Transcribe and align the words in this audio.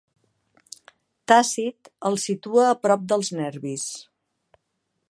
Tàcit 1.33 1.91
els 2.11 2.27
situa 2.31 2.65
a 2.71 2.81
prop 2.87 3.07
dels 3.13 3.31
nervis. 3.43 3.87